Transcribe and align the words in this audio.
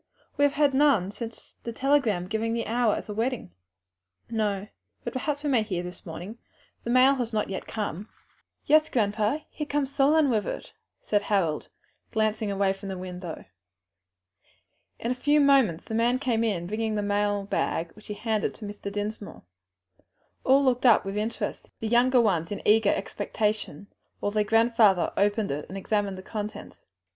"We 0.35 0.43
have 0.45 0.53
had 0.55 0.73
none 0.73 1.11
since 1.11 1.53
the 1.61 1.71
telegram 1.71 2.25
giving 2.25 2.53
the 2.55 2.65
hour 2.65 2.95
for 3.03 3.11
the 3.13 3.13
wedding." 3.13 3.51
"No, 4.31 4.65
but 5.03 5.13
perhaps 5.13 5.43
we 5.43 5.49
may 5.51 5.61
hear 5.61 5.83
this 5.83 6.07
morning 6.07 6.39
the 6.83 6.89
mail 6.89 7.13
has 7.17 7.31
not 7.31 7.45
come 7.67 8.09
yet." 8.65 8.81
"Yes, 8.81 8.89
grandpa; 8.89 9.37
here 9.51 9.67
comes 9.67 9.93
Solon 9.93 10.31
with 10.31 10.47
it," 10.47 10.73
said 11.01 11.21
Harold, 11.21 11.69
glancing 12.11 12.49
from 12.73 12.89
the 12.89 12.97
window. 12.97 13.45
In 14.97 15.11
a 15.11 15.13
few 15.13 15.39
moments 15.39 15.85
the 15.85 15.93
man 15.93 16.17
came 16.17 16.43
in 16.43 16.65
bringing 16.65 16.95
the 16.95 17.03
mail 17.03 17.43
bag, 17.43 17.91
which 17.91 18.07
he 18.07 18.15
handed 18.15 18.55
to 18.55 18.65
Mr. 18.65 18.91
Dinsmore. 18.91 19.43
All 20.43 20.63
looked 20.65 20.83
on 20.83 21.01
with 21.05 21.15
interest, 21.15 21.69
the 21.79 21.87
younger 21.87 22.19
ones 22.19 22.49
in 22.51 22.67
eager 22.67 22.89
expectation, 22.91 23.85
while 24.19 24.31
their 24.31 24.45
grandfather 24.45 25.13
opened 25.15 25.51
it 25.51 25.67
and 25.69 25.77
examined 25.77 26.17
the 26.17 26.23
contents. 26.23 26.87